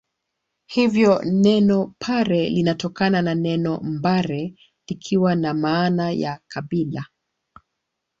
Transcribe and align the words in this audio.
Hivyo 0.65 1.21
neno 1.25 1.93
Pare 1.99 2.49
linatokana 2.49 3.21
na 3.21 3.35
neno 3.35 3.79
mbare 3.83 4.53
likiwa 4.87 5.35
na 5.35 5.53
maana 5.53 6.11
ya 6.11 6.39
kabila 6.47 7.05